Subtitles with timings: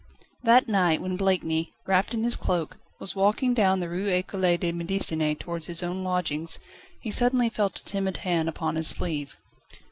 [0.41, 4.71] That night, when Blakeney, wrapped in his cloak, was walking down the Rue Ecole de
[4.73, 6.57] Médecine towards his own lodgings,
[7.03, 9.37] he suddenly felt a timid hand upon his sleeve.